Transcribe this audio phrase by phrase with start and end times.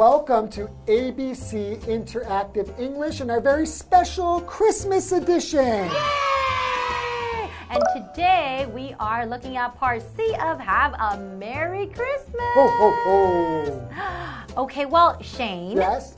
[0.00, 5.60] welcome to ABC Interactive English and our very special Christmas edition.
[5.60, 7.50] Yay!
[7.68, 12.40] And today we are looking at part C of Have a Merry Christmas.
[12.40, 14.54] Ho, ho, ho.
[14.62, 15.76] Okay, well, Shane.
[15.76, 16.14] Yes?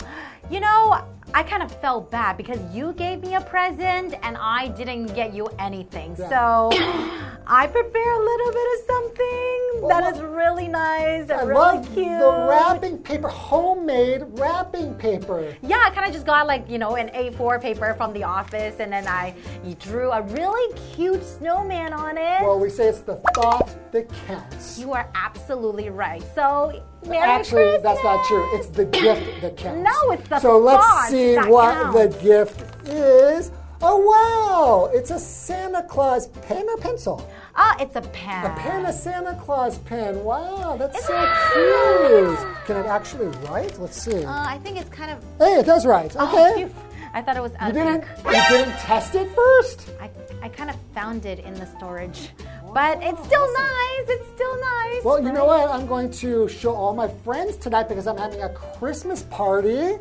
[0.48, 4.68] You know, I kind of felt bad because you gave me a present and I
[4.68, 6.14] didn't get you anything.
[6.18, 6.28] Yeah.
[6.28, 6.70] So
[7.46, 11.54] I prepare a little bit of something that Well, is really nice and I really
[11.60, 12.06] love cute.
[12.20, 15.54] the wrapping paper, homemade wrapping paper.
[15.62, 18.76] Yeah, I kind of just got like, you know, an A4 paper from the office
[18.78, 19.34] and then I
[19.80, 22.42] drew a really cute snowman on it.
[22.42, 24.78] Well, we say it's the thought that counts.
[24.78, 26.22] you are absolutely right.
[26.34, 27.82] So, Merry Actually, Christmas.
[27.82, 28.48] that's not true.
[28.56, 29.82] It's the gift that counts.
[29.84, 32.16] No, it's the So let's see what counts.
[32.16, 33.50] the gift is.
[33.84, 34.90] Oh, wow!
[34.94, 37.28] It's a Santa Claus pen or pencil?
[37.56, 38.46] Ah, it's a pen.
[38.46, 40.22] A pen, a Santa Claus pen.
[40.22, 41.14] Wow, that's It's so
[41.52, 42.48] cute.
[42.66, 43.76] Can it actually write?
[43.80, 44.24] Let's see.
[44.24, 45.18] Uh, I think it's kind of.
[45.38, 46.14] hey, it does write.
[46.16, 46.64] Oh, Okay.
[46.68, 46.74] phew.
[47.12, 47.52] I thought it was.
[47.66, 48.04] you didn't.
[48.24, 49.90] You didn't test it first.
[50.00, 50.08] I,
[50.42, 52.30] I kind of found it in the storage,
[52.74, 54.06] but it's still nice.
[54.08, 55.04] It's still nice.
[55.04, 55.68] Well, you know what?
[55.70, 59.98] I'm going to show all my friends tonight because I'm having a Christmas party, a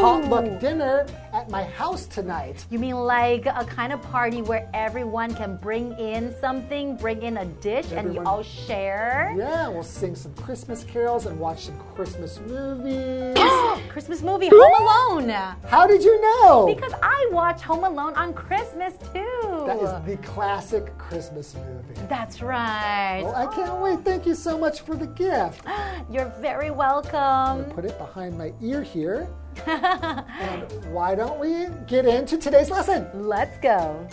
[0.00, 2.64] potluck dinner at my house tonight.
[2.70, 7.36] You mean like a kind of party where everyone can bring in something, bring in
[7.38, 9.34] a dish, and you Everyone- all share?
[9.36, 13.36] Yeah, we'll sing some Christmas carols and watch some Christmas movies.
[13.88, 15.28] Christmas movie Home Alone.
[15.66, 16.66] How did you know?
[16.66, 19.29] Because I watch Home Alone on Christmas too.
[19.78, 21.94] That is the classic Christmas movie.
[22.08, 23.22] That's right.
[23.22, 24.00] Well, I can't wait.
[24.00, 25.64] Thank you so much for the gift.
[26.10, 27.64] You're very welcome.
[27.72, 29.28] Put it behind my ear here.
[29.66, 33.08] and why don't we get into today's lesson?
[33.14, 34.08] Let's go.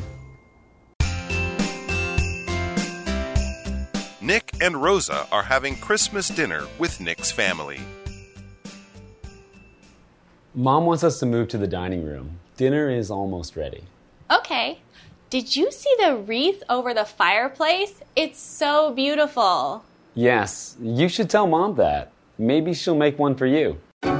[4.22, 7.80] Nick and Rosa are having Christmas dinner with Nick's family.
[10.54, 12.40] Mom wants us to move to the dining room.
[12.58, 13.84] Dinner is almost ready.
[14.30, 14.80] Okay.
[15.30, 18.02] Did you see the wreath over the fireplace?
[18.16, 19.84] It's so beautiful.
[20.14, 22.14] Yes, you should tell Mom that.
[22.38, 23.78] Maybe she'll make one for you.
[24.04, 24.12] So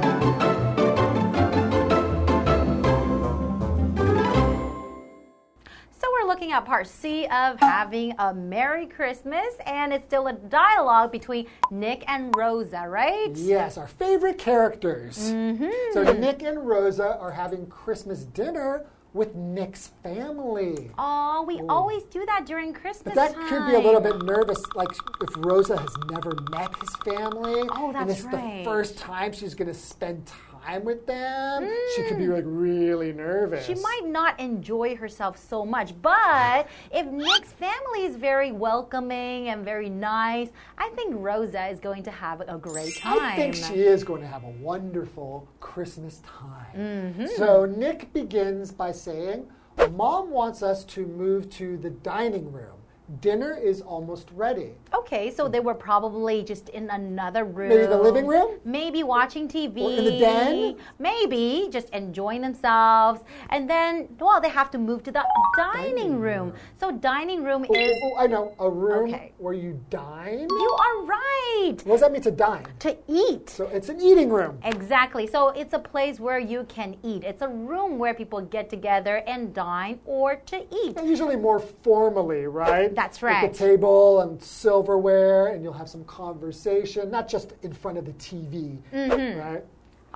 [6.12, 11.10] we're looking at part C of having a Merry Christmas, and it's still a dialogue
[11.10, 13.34] between Nick and Rosa, right?
[13.34, 15.32] Yes, our favorite characters.
[15.32, 15.70] Mm-hmm.
[15.94, 18.84] So Nick and Rosa are having Christmas dinner
[19.18, 20.90] with Nick's family.
[20.96, 23.48] Oh, we always do that during Christmas But that time.
[23.48, 24.88] could be a little bit nervous, like
[25.20, 28.58] if Rosa has never met his family, Oh, that's and that's it's right.
[28.58, 30.38] the first time she's going to spend time
[30.84, 31.68] with them.
[31.94, 33.64] She could be like really nervous.
[33.64, 33.66] Mm.
[33.66, 39.64] She might not enjoy herself so much, but if Nick's family is very welcoming and
[39.64, 43.18] very nice, I think Rosa is going to have a great time.
[43.20, 46.76] I think she is going to have a wonderful Christmas time.
[46.76, 47.26] Mm-hmm.
[47.36, 49.46] So Nick begins by saying,
[49.92, 52.77] Mom wants us to move to the dining room.
[53.20, 54.74] Dinner is almost ready.
[54.92, 57.70] Okay, so they were probably just in another room.
[57.70, 58.58] Maybe the living room?
[58.66, 59.80] Maybe watching TV.
[59.80, 60.76] Or in the den?
[60.98, 63.22] Maybe just enjoying themselves.
[63.48, 65.24] And then, well, they have to move to the
[65.56, 66.52] dining room.
[66.78, 67.98] So, dining room Oh, is.
[68.02, 69.32] oh, I know, a room Okay.
[69.38, 70.46] where you dine.
[70.50, 71.76] You are right!
[71.84, 72.66] What does that mean to dine?
[72.80, 73.48] To eat.
[73.48, 74.58] So it's an eating room.
[74.64, 75.26] Exactly.
[75.26, 77.24] So it's a place where you can eat.
[77.24, 80.96] It's a room where people get together and dine or to eat.
[81.02, 82.94] Usually more formally, right?
[82.98, 83.52] That's With right.
[83.52, 88.12] the table and silverware, and you'll have some conversation, not just in front of the
[88.14, 89.38] TV, Mm-hmm.
[89.38, 89.64] right?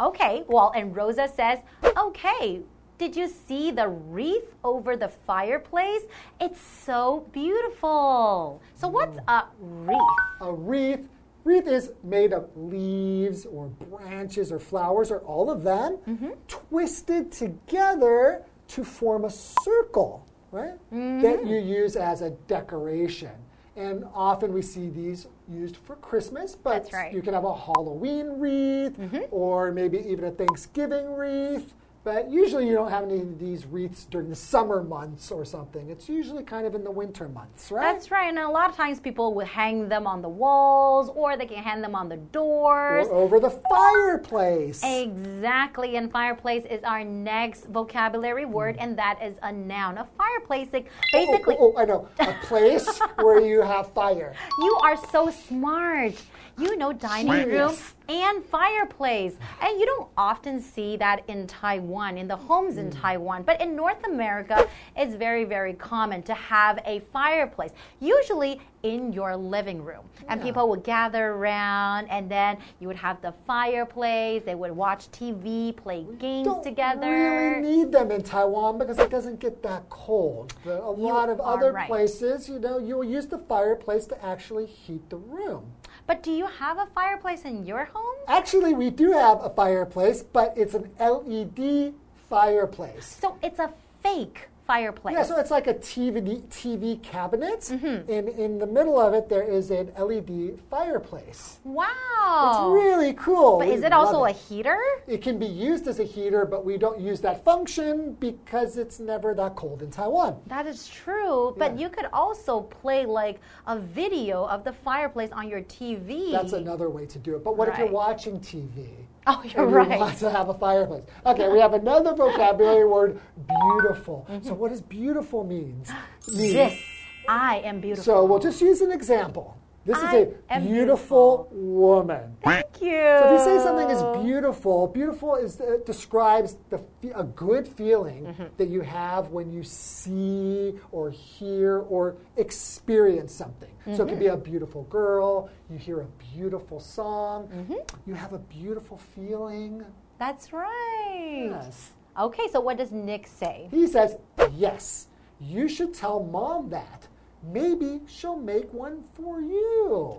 [0.00, 0.43] Okay.
[0.48, 1.59] Well, and Rosa says,
[1.97, 2.60] okay.
[2.98, 6.03] Did you see the wreath over the fireplace?
[6.41, 8.60] It's so beautiful.
[8.74, 10.18] So, what's a wreath?
[10.41, 11.06] A wreath.
[11.45, 16.30] Wreath is made of leaves or branches or flowers or all of them Mm-hmm.
[16.48, 18.42] twisted together
[18.74, 20.75] to form a circle, right?
[20.93, 21.21] Mm-hmm.
[21.22, 23.33] That you use as a decoration.
[23.75, 27.13] And often we see these used for Christmas, but right.
[27.13, 28.99] You can have a Halloween wreath
[29.31, 31.72] or maybe even a Thanksgiving wreath.
[32.04, 35.89] But usually you don't have any of these wreaths during the summer months or something.
[35.89, 37.93] It's usually kind of in the winter months, right?
[37.95, 38.28] That's right.
[38.28, 41.63] And a lot of times people will hang them on the walls or they can
[41.63, 43.07] hang them on the doors.
[43.07, 44.83] or over the fireplace.
[44.83, 49.99] Exactly, and fireplace is our next vocabulary word, and that is a noun.
[49.99, 52.09] A fireplace, like, oh, basically, Oh, oh, oh, I know.
[52.19, 54.34] A place where you have fire.
[54.59, 56.15] you are so smart.
[56.59, 57.75] You know, dining room.
[58.09, 59.34] And fireplace.
[59.63, 63.01] And you don't often see that in Taiwan, in the homes in mm.
[63.01, 63.43] Taiwan.
[63.43, 67.71] But in North America, it's very, very common to have a fireplace,
[68.01, 70.04] usually in your living room.
[70.28, 70.47] And Yeah.
[70.47, 75.72] people would gather around, and then you would have the fireplace, they would watch TV,
[75.72, 77.09] play games don't together.
[77.09, 80.53] really need them in Taiwan because it doesn't get that cold.
[80.65, 81.89] But a lot of other right.
[81.89, 85.72] places, you know, you'll use the fireplace to actually heat the room.
[86.07, 88.16] But do you have a fireplace in your home?
[88.27, 91.95] Actually, we do have a fireplace, but it's an LED
[92.28, 93.19] fireplace.
[93.21, 93.72] So it's a
[94.03, 95.14] fake fireplace.
[95.14, 98.10] Yeah, so it's like a TV TV cabinet, Mm-hmm.
[98.10, 101.59] and in the middle of it there is an LED fireplace.
[101.64, 101.86] wow.
[102.32, 103.59] It's really cool.
[103.59, 104.78] But We is it also a heater?
[105.06, 109.00] It can be used as a heater, but we don't use that function because it's
[109.00, 110.36] never that cold in Taiwan.
[110.47, 111.80] That is true, but Yeah.
[111.82, 116.32] you could also play like a video of the fireplace on your TV.
[116.32, 117.44] That's another way to do it.
[117.44, 118.86] But what if you're watching TV?
[119.27, 119.98] Oh, you're and right.
[119.98, 121.04] want to have a fireplace.
[121.24, 124.27] Okay, we have another vocabulary word, beautiful.
[124.28, 124.47] Mm-hmm.
[124.47, 125.91] So what does beautiful means?
[126.28, 126.54] mean?
[126.54, 126.80] This.
[127.28, 128.04] I am beautiful.
[128.04, 129.57] So we'll just use an example.
[129.84, 132.36] This I is a am beautiful woman.
[132.44, 133.16] Thank you.
[133.18, 136.80] So if you say something is beautiful, beautiful is uh, describes the
[137.14, 138.44] a good feeling Mm-hmm.
[138.58, 143.70] that you have when you see or hear or experience something.
[143.96, 144.34] So it could be Mm-hmm.
[144.34, 147.74] a beautiful girl, you hear a beautiful song, Mm-hmm.
[148.06, 149.84] you have a beautiful feeling.
[150.18, 151.48] That's right.
[151.50, 151.90] Yes.
[152.16, 153.66] Okay, so what does Nick say?
[153.70, 154.16] He says,
[154.54, 155.08] "Yes,
[155.40, 157.08] you should tell mom that.
[157.42, 160.18] Maybe she'll make one for you."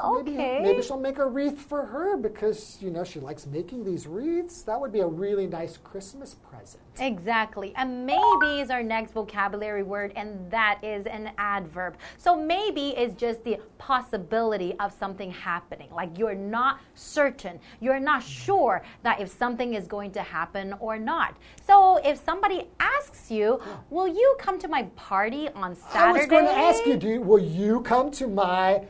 [0.00, 0.60] Ah, maybe, okay.
[0.62, 4.62] maybe she'll make a wreath for her because you know she likes making these wreaths.
[4.62, 6.82] That would be a really nice Christmas present.
[6.98, 7.72] Exactly.
[7.76, 11.96] And maybe is our next vocabulary word, and that is an adverb.
[12.18, 15.88] So maybe is just the possibility of something happening.
[15.90, 20.98] Like you're not certain, you're not sure that if something is going to happen or
[20.98, 21.36] not.
[21.66, 23.60] So if somebody asks you,
[23.90, 25.98] Will you come to my party on Saturday?
[25.98, 28.82] I was going to ask you, do you, will you come to my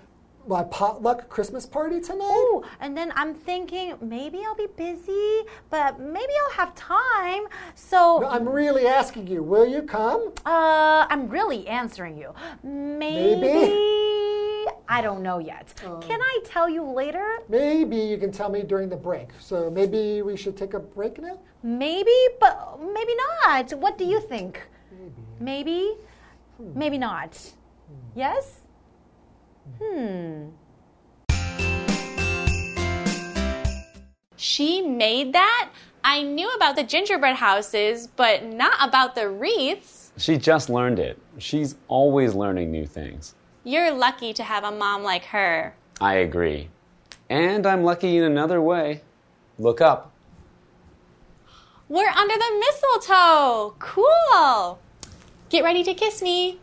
[0.47, 2.25] my potluck Christmas party tonight?
[2.25, 7.45] Ooh, and then I'm thinking maybe I'll be busy, but maybe I'll have time.
[7.75, 10.33] So No, I'm really asking you, will you come?
[10.45, 12.33] Uh, I'm really answering you.
[12.63, 13.41] Maybe.
[13.41, 14.67] Maybe?
[14.89, 15.75] I don't know yet.
[16.01, 17.39] Can I tell you later?
[17.49, 19.29] Maybe you can tell me during the break.
[19.41, 21.39] So maybe we should take a break now?
[21.63, 23.13] Maybe, but maybe
[23.45, 23.73] not.
[23.73, 24.63] What do you think?
[25.41, 25.97] Maybe?
[26.75, 27.39] Maybe not.
[28.15, 28.61] Yes?
[29.81, 30.49] Hmm.
[34.37, 35.71] She made that?
[36.05, 40.13] I knew about the gingerbread houses, but not about the wreaths.
[40.17, 41.19] She just learned it.
[41.39, 43.35] She's always learning new things.
[43.65, 45.75] You're lucky to have a mom like her.
[46.01, 46.69] I agree.
[47.29, 49.03] And I'm lucky in another way.
[49.59, 50.12] Look up.
[51.89, 53.75] We're under the mistletoe.
[53.79, 54.79] Cool.
[55.49, 56.61] Get ready to kiss me.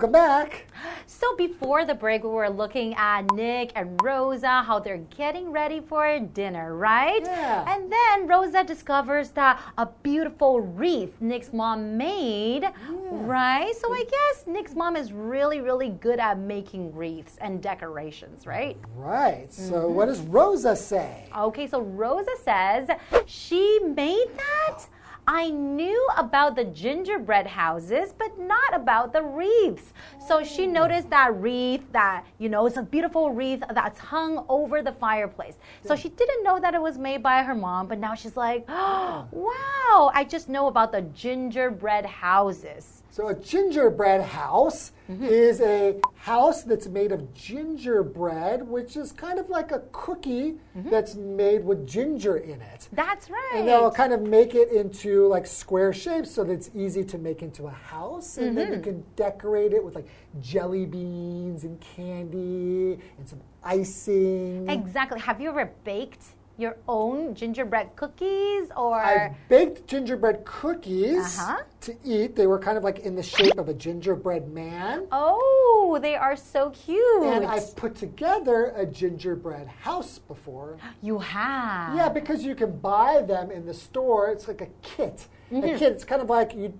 [0.00, 0.66] Welcome back.
[1.06, 5.80] So before the break, we were looking at Nick and Rosa, how they're getting ready
[5.80, 7.20] for dinner, right?
[7.22, 7.70] Yeah.
[7.70, 12.64] And then Rosa discovers that a beautiful wreath Nick's mom made,
[13.10, 13.76] right?
[13.76, 18.78] So I guess Nick's mom is really, really good at making wreaths and decorations, right?
[18.96, 19.52] Right.
[19.52, 19.94] So mm-hmm.
[19.94, 21.28] what does Rosa say?
[21.36, 22.88] Okay, so Rosa says
[23.26, 24.86] she made that.
[25.32, 29.92] I knew about the gingerbread houses, but not about the wreaths.
[30.26, 30.72] So she oh.
[30.72, 35.54] noticed that wreath that, you know, it's a beautiful wreath that's hung over the fireplace.
[35.86, 38.64] So she didn't know that it was made by her mom, but now she's like,
[38.68, 42.99] oh, wow, I just know about the gingerbread houses.
[43.10, 45.24] So a gingerbread house Mm-hmm.
[45.24, 50.88] is a house that's made of gingerbread, which is kind of like a cookie Mm-hmm.
[50.88, 52.88] that's made with ginger in it.
[52.92, 53.54] That's right.
[53.56, 57.18] And they'll kind of make it into like square shapes so that it's easy to
[57.18, 58.38] make into a house.
[58.38, 58.74] And then Mm-hmm.
[58.76, 60.06] you can decorate it with like
[60.40, 64.70] jelly beans and candy and some icing.
[64.70, 65.18] Exactly.
[65.18, 66.22] Have you ever baked
[66.60, 71.62] your own gingerbread cookies or I baked gingerbread cookies Uh-huh.
[71.82, 72.36] to eat.
[72.36, 75.06] They were kind of like in the shape of a gingerbread man.
[75.10, 77.22] Oh, they are so cute.
[77.24, 80.76] And I've put together a gingerbread house before.
[81.02, 81.96] you have.
[81.96, 84.28] Yeah, because you can buy them in the store.
[84.30, 85.26] It's like a kit.
[85.50, 85.82] Mm-hmm.
[85.82, 86.72] It's kind of like you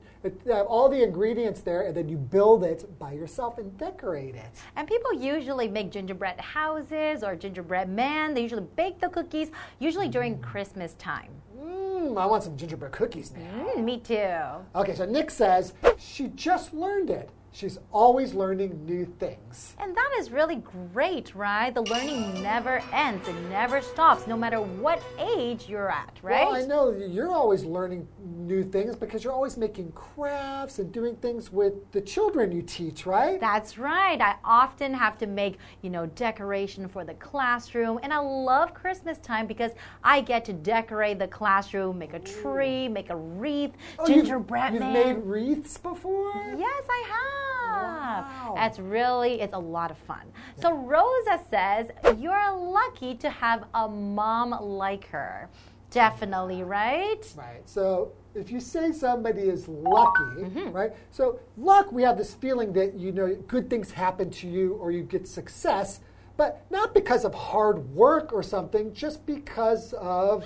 [0.46, 4.58] have all the ingredients there, and then you build it by yourself and decorate it.
[4.76, 8.34] And people usually make gingerbread houses or gingerbread man.
[8.34, 11.30] They usually bake the cookies, usually during Christmas time.
[11.58, 13.66] Mm, Hmm, I want some gingerbread cookies now.
[13.76, 14.34] Mm, me too.
[14.74, 17.28] Okay, so Nick says she just learned it.
[17.52, 19.74] She's always learning new things.
[19.80, 21.74] And that is really great, right?
[21.74, 26.46] The learning never ends, it never stops, no matter what age you're at, right?
[26.46, 31.16] Well, I know you're always learning new things because you're always making crafts and doing
[31.16, 33.40] things with the children you teach, right?
[33.40, 34.20] That's right.
[34.20, 37.98] I often have to make, you know, decoration for the classroom.
[38.04, 39.72] And I love Christmas time because
[40.04, 44.72] I get to decorate the classroom, make a tree, make a wreath, Oh, you've- gingerbread
[44.74, 44.92] you've, man.
[44.92, 46.32] made wreaths before?
[46.56, 47.39] Yes, I have.
[47.44, 48.52] Wow.
[48.54, 50.22] That's really, it's a lot of fun.
[50.60, 55.48] So Rosa says, You're lucky to have a mom like her.
[55.90, 57.26] Definitely, right?
[57.36, 57.62] Right.
[57.68, 60.70] So if you say somebody is lucky, Mm-hmm.
[60.70, 60.92] right?
[61.10, 64.92] So luck, we have this feeling that you know good things happen to you or
[64.92, 66.00] you get success,
[66.36, 70.44] but not because of hard work or something, just because of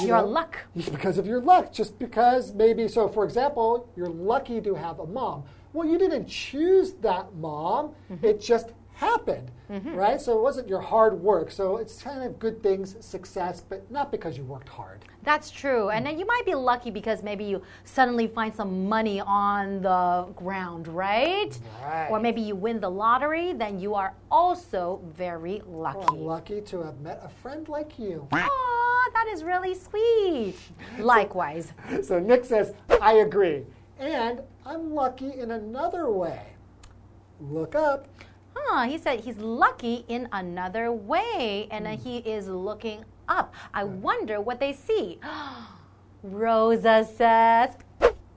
[0.00, 0.56] you Your know, luck.
[0.74, 2.88] Because of your luck, just because maybe.
[2.88, 5.44] So, for example, you're lucky to have a mom.
[5.74, 8.24] Well, you didn't choose that mom; Mm-hmm.
[8.24, 10.20] it just happened, right?
[10.20, 11.50] So it wasn't your hard work.
[11.50, 15.04] So it's kind of good things, success, but not because you worked hard.
[15.24, 15.90] That's true.
[15.90, 20.28] And then you might be lucky because maybe you suddenly find some money on the
[20.36, 21.58] ground, right?
[21.82, 22.06] Right.
[22.08, 26.14] Or maybe you win the lottery, then you are also very lucky.
[26.14, 28.28] Lucky to have met a friend like you.
[28.30, 30.54] Aw, that is really sweet.
[31.00, 31.72] Likewise.
[32.04, 33.64] so Nick says, I agree.
[33.98, 36.42] And I'm lucky in another way.
[37.40, 38.08] Look up.
[38.54, 42.04] Huh, he said he's lucky in another way and then hmm.
[42.04, 43.54] he is looking up.
[43.72, 45.18] I wonder what they see.
[46.22, 47.76] Rosa says,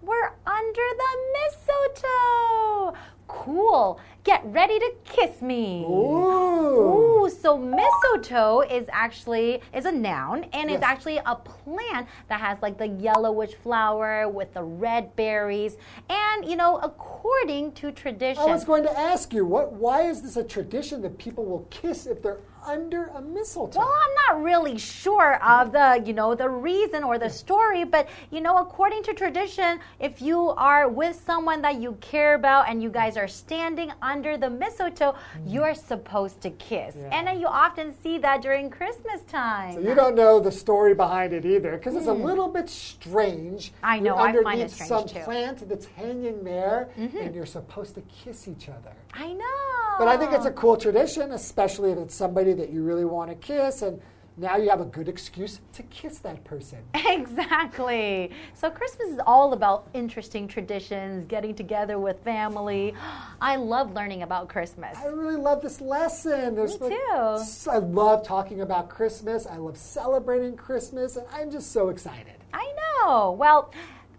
[0.02, 2.94] We're under the mistletoe.
[3.28, 4.00] Cool.
[4.28, 5.86] Get ready to kiss me.
[5.88, 7.28] Ooh.
[7.28, 12.62] Ooh, so mistletoe is actually is a noun and it's actually a plant that has
[12.62, 15.78] like the yellowish flower with the red berries.
[16.10, 18.44] And you know, according to tradition.
[18.44, 19.72] I was going to ask you, what?
[19.72, 23.80] Why is this a tradition that people will kiss if they're under a mistletoe?
[23.80, 28.10] Well, I'm not really sure of the, you know, the reason or the story, but
[28.30, 32.84] you know, according to tradition, if you are with someone that you care about and
[32.84, 36.96] you guys are standing under the mistletoe, you're supposed to kiss.
[37.12, 39.74] And then you often see that during Christmas time.
[39.76, 43.70] So you don't know the story behind it either, because it's a little bit strange.
[43.70, 43.86] Hmm.
[43.86, 45.16] I know, I find it strange some too.
[45.16, 45.26] Mm-hmm.
[45.26, 48.94] plant that's hanging there, and you're supposed to kiss each other.
[49.14, 49.96] I know.
[50.00, 53.30] But I think it's a cool tradition, especially if it's somebody that you really want
[53.30, 54.02] to kiss, and
[54.40, 56.80] now you have a good excuse to kiss that person.
[57.08, 58.32] Exactly.
[58.54, 62.94] So Christmas is all about interesting traditions, getting together with family.
[63.42, 64.98] I love learning about Christmas.
[64.98, 66.56] I really love this lesson.
[66.56, 67.42] There's Me like- too.
[67.42, 69.46] s- I love talking about Christmas.
[69.48, 72.34] I love celebrating Christmas, and I'm just so excited.
[72.54, 72.74] I
[73.06, 73.32] know.
[73.32, 73.72] Well,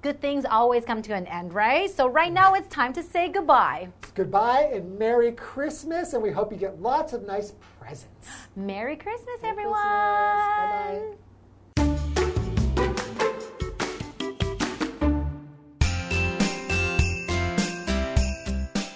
[0.03, 1.91] good things always come to an end, right?
[1.91, 3.89] So right now it's time to say goodbye.
[4.15, 7.78] Goodbye and Merry Christmas, and we hope you get lots of nice presents.
[8.57, 9.81] Merry Christmas, Merry everyone.
[9.83, 11.15] Bye-bye.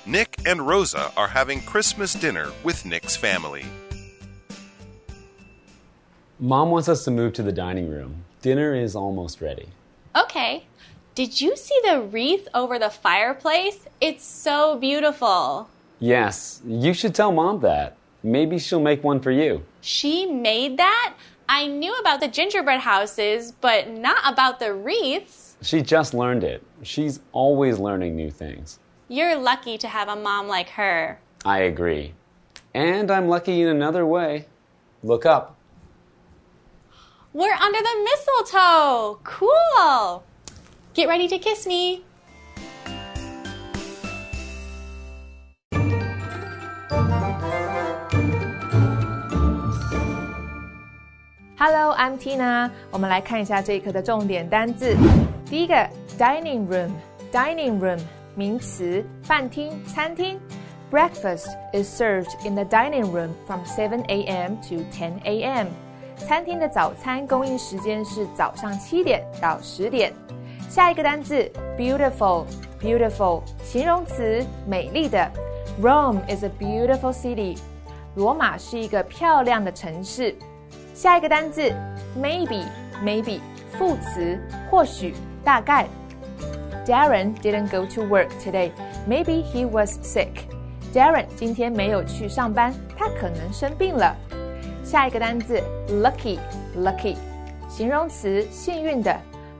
[0.04, 3.64] Nick and Rosa are having Christmas dinner with Nick's family.
[6.38, 8.24] Mom wants us to move to the dining room.
[8.42, 9.68] Dinner is almost ready.
[10.14, 10.66] Okay.
[11.14, 13.86] Did you see the wreath over the fireplace?
[14.00, 15.70] It's so beautiful.
[15.98, 17.96] Yes, you should tell Mom that.
[18.22, 19.64] Maybe she'll make one for you.
[19.80, 21.14] She made that?
[21.48, 25.56] I knew about the gingerbread houses, but not about the wreaths.
[25.60, 26.62] She just learned it.
[26.82, 28.78] She's always learning new things.
[29.08, 31.20] You're lucky to have a mom like her.
[31.44, 32.14] I agree.
[32.74, 34.46] And I'm lucky in another way.
[35.02, 35.56] Look up.
[37.32, 39.18] We're under the mistletoe.
[39.24, 40.24] Cool.
[40.94, 42.04] Get ready to kiss me.
[51.61, 52.69] Hello, I'm Tina。
[52.91, 54.95] 我们来看一下这一课的重点单字。
[55.49, 55.73] 第一个，
[56.15, 57.99] dining room，dining room
[58.35, 60.39] 名词，饭厅、餐厅。
[60.91, 64.57] Breakfast is served in the dining room from 7 a.m.
[64.69, 65.67] to 10 a.m.
[66.15, 70.13] 餐厅的早餐供应时间是早上七点到十点。
[70.69, 75.27] 下一个单字，beautiful，beautiful 形容词，美丽的。
[75.81, 77.57] Rome is a beautiful city。
[78.13, 80.35] 罗马是一个漂亮的城市。
[81.02, 81.68] 下一个单字
[82.16, 83.40] ，maybe，maybe
[83.76, 84.38] 副词，
[84.70, 85.84] 或许，大概。
[86.86, 88.70] Darren didn't go to work today.
[89.08, 90.28] Maybe he was sick.
[90.94, 94.14] Darren 今天没有去上班，他可能生病了。
[94.84, 97.16] 下一个单字，lucky，lucky
[97.68, 99.12] 形容词，幸运的。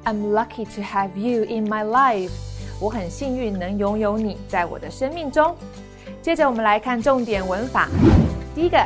[0.05, 2.31] I'm lucky to have you in my life。
[2.79, 5.57] 我很幸运能拥有你在我的生命中。
[6.23, 7.89] 接着我们来看重点文法。
[8.55, 8.79] 第一个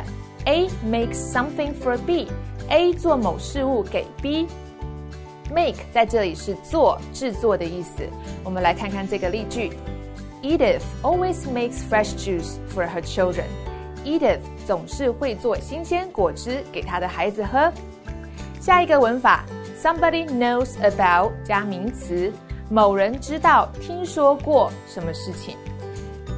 [0.46, 8.08] ，A makes something for B，A 做某事物给 B。Make 在这里是做、制作的意思。
[8.42, 9.72] 我们来看看这个例句：
[10.42, 17.70] Edith always makes fresh juice for her children。Edith 总是会做新鲜果汁给她的孩子喝。
[18.60, 19.44] 下一个文法，
[19.80, 22.32] somebody knows about 加名词，
[22.70, 25.56] 某人知道、听说过什么事情。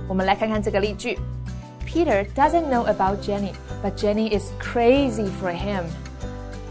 [0.08, 1.18] 我们来看看这个例句：
[1.86, 5.84] Peter doesn't know about Jenny, but Jenny is crazy for him.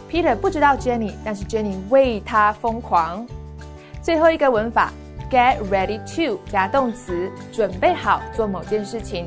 [0.09, 3.25] Peter 不知道 Jenny，但是 Jenny 为他疯狂。
[4.01, 4.91] 最后一个文法，
[5.31, 9.25] get ready to 加动词，准备好做某件事情。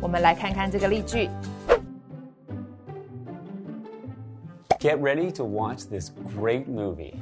[0.00, 1.28] 我们来看看这个例句。
[4.78, 7.14] Get ready to watch this great movie.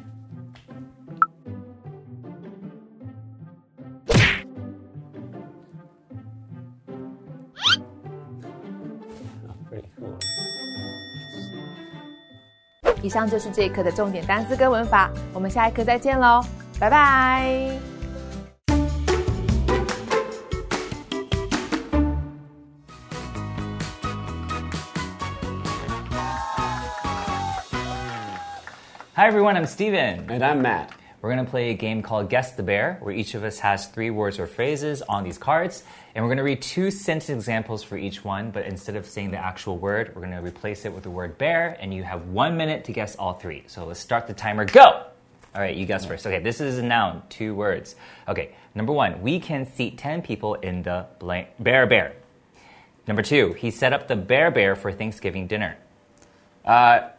[13.01, 16.41] 以上就是这一课的重点单词跟文法，我们下一课再见喽，
[16.79, 17.79] 拜拜。
[29.13, 30.25] Hi everyone, I'm Steven.
[30.29, 31.00] And I'm Matt.
[31.21, 34.09] We're gonna play a game called Guess the Bear, where each of us has three
[34.09, 35.83] words or phrases on these cards,
[36.15, 39.37] and we're gonna read two sentence examples for each one, but instead of saying the
[39.37, 42.85] actual word, we're gonna replace it with the word bear, and you have one minute
[42.85, 43.63] to guess all three.
[43.67, 45.05] So let's start the timer, go!
[45.53, 46.25] All right, you guess first.
[46.25, 47.95] Okay, this is a noun, two words.
[48.27, 52.13] Okay, number one, we can seat 10 people in the blank bear bear.
[53.05, 55.77] Number two, he set up the bear bear for Thanksgiving dinner.
[56.65, 57.09] Uh,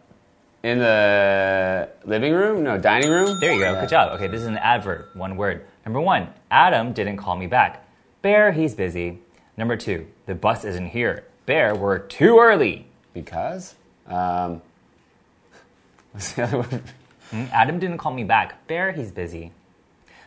[0.62, 2.62] in the living room?
[2.62, 3.39] No, dining room?
[3.41, 3.73] There you go.
[3.73, 3.80] Yeah.
[3.80, 4.13] Good job.
[4.13, 5.67] Okay, this is an adverb, one word.
[5.84, 7.84] Number one, Adam didn't call me back.
[8.23, 9.19] Bear, he's busy.
[9.56, 11.25] Number two, the bus isn't here.
[11.47, 12.87] Bear, we're too early.
[13.13, 13.75] Because?
[14.06, 14.63] Um,
[16.13, 16.82] what's the other word?
[17.30, 18.67] Hmm, Adam didn't call me back.
[18.69, 19.52] Bear, he's busy.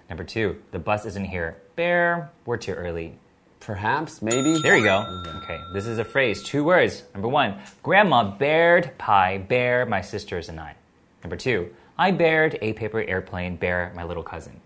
[0.09, 1.57] Number two, the bus isn't here.
[1.75, 3.17] Bear, we're too early.
[3.65, 4.59] Perhaps, maybe?
[4.59, 5.23] There you go.
[5.37, 7.01] Okay, this is a phrase, two words.
[7.15, 10.75] Number one, Grandma bared pie, bear my sisters and I.
[11.23, 14.61] Number two, I bared a paper airplane, bear my little cousin.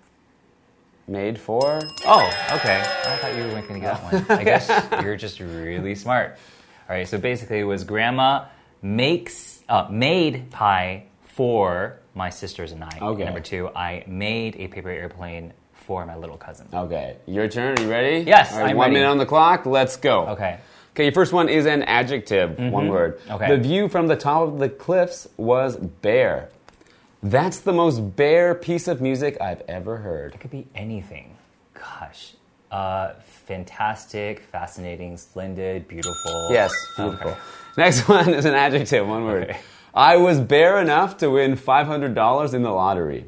[1.08, 1.80] Made for?
[2.06, 2.82] Oh, okay.
[3.06, 4.38] I thought you weren't going to get that one.
[4.38, 4.68] I guess
[5.02, 6.38] you're just really smart.
[6.90, 8.48] All right, so basically, it was grandma
[8.82, 12.98] makes uh, made pie for my sisters and I.
[13.02, 13.24] Okay.
[13.24, 15.54] Number two, I made a paper airplane
[15.90, 16.68] for my little cousin.
[16.72, 17.76] Okay, your turn.
[17.76, 18.20] Are you ready?
[18.20, 18.94] Yes, right, I'm one ready.
[18.94, 19.66] minute on the clock.
[19.66, 20.28] Let's go.
[20.28, 20.60] Okay.
[20.94, 23.20] Okay, your first one is an adjective, one word.
[23.28, 23.50] Okay.
[23.50, 26.50] The view from the top of the cliffs was bare.
[27.24, 30.36] That's the most bare piece of music I've ever heard.
[30.36, 31.36] It could be anything.
[31.74, 32.34] Gosh.
[32.70, 33.14] Uh,
[33.48, 36.50] fantastic, fascinating, splendid, beautiful.
[36.52, 37.32] Yes, beautiful.
[37.32, 37.40] Okay.
[37.78, 39.50] Next one is an adjective, one word.
[39.50, 39.60] Okay.
[39.96, 43.26] I was bare enough to win $500 in the lottery.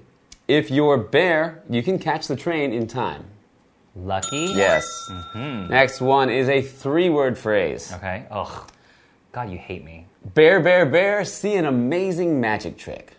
[0.52, 3.24] If you're bare, you can catch the train in time.
[3.96, 4.48] Lucky.
[4.54, 4.86] Yes.
[5.10, 5.72] Mm-hmm.
[5.72, 7.90] Next one is a three word phrase.
[7.94, 8.26] Okay.
[8.30, 8.70] Ugh.
[9.32, 10.08] God, you hate me.
[10.34, 13.14] Bear, bear, bear, see an amazing magic trick.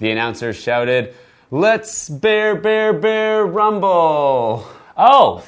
[0.00, 1.14] The announcer shouted,
[1.50, 4.66] Let's bear, bear, bear rumble.
[4.98, 5.46] Oh!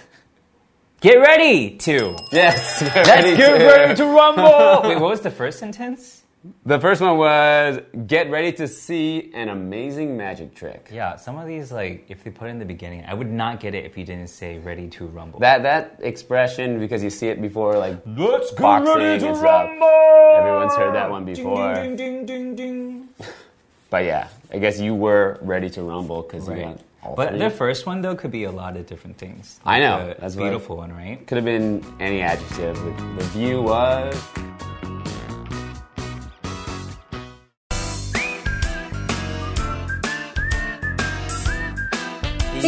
[1.03, 2.17] Get ready to.
[2.33, 4.81] Yes, get Let's ready get to- ready to rumble!
[4.89, 6.20] Wait, what was the first sentence?
[6.65, 10.89] The first one was, Get ready to see an amazing magic trick.
[10.91, 13.61] Yeah, some of these, like, if they put it in the beginning, I would not
[13.61, 15.39] get it if you didn't say ready to rumble.
[15.41, 19.37] That that expression, because you see it before, like Let's get boxing ready to and
[19.37, 19.65] stuff.
[19.69, 20.37] rumble!
[20.39, 21.75] Everyone's heard that one before.
[21.75, 23.09] Ding, ding, ding, ding, ding.
[23.91, 26.63] But yeah, I guess you were ready to rumble because you Right.
[26.77, 27.39] got all But three.
[27.41, 29.59] the first one, though, could be a lot of different things.
[29.65, 31.27] I know, the that's what- beautiful one, right?
[31.27, 32.77] Could have been any adjective.
[32.79, 34.15] The, the view was.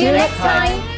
[0.03, 0.92] You next time.